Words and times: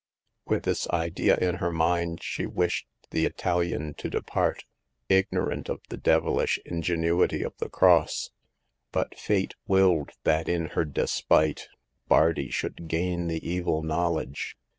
With 0.47 0.63
this 0.63 0.89
idea 0.89 1.37
in 1.37 1.57
her 1.57 1.71
mind 1.71 2.23
she 2.23 2.47
wished 2.47 2.87
the 3.11 3.23
Italian 3.25 3.93
to 3.99 4.09
depart, 4.09 4.63
ignorant 5.09 5.69
of 5.69 5.79
the 5.89 5.97
devilish 5.97 6.57
in 6.65 6.81
genuity 6.81 7.43
of 7.45 7.53
the 7.59 7.69
cross. 7.69 8.31
But 8.91 9.15
Fate 9.15 9.53
willed 9.67 10.13
that 10.23 10.49
in 10.49 10.69
her 10.69 10.85
despite 10.85 11.67
Bardi 12.07 12.49
should 12.49 12.87
gain 12.87 13.27
the 13.27 13.47
evil 13.47 13.83
knowledge. 13.83 14.57